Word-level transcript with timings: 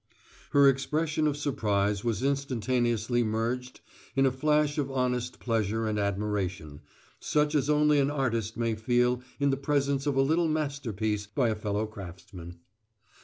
Her 0.49 0.67
expression 0.67 1.27
of 1.27 1.37
surprise 1.37 2.03
was 2.03 2.23
instantaneously 2.23 3.21
merged 3.21 3.81
in 4.15 4.25
a 4.25 4.31
flash 4.31 4.79
of 4.79 4.89
honest 4.89 5.39
pleasure 5.39 5.85
and 5.85 5.99
admiration, 5.99 6.81
such 7.19 7.53
as 7.53 7.69
only 7.69 7.99
an 7.99 8.09
artist 8.09 8.57
may 8.57 8.73
feel 8.73 9.21
in 9.39 9.51
the 9.51 9.57
presence 9.57 10.07
of 10.07 10.15
a 10.15 10.21
little 10.23 10.47
masterpiece 10.47 11.27
by 11.27 11.49
a 11.49 11.55
fellow 11.55 11.85
craftsman. 11.85 12.61